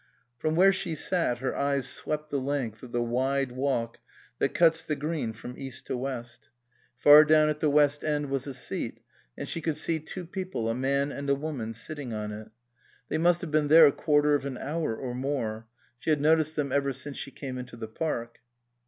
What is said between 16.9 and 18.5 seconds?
since she came into the park.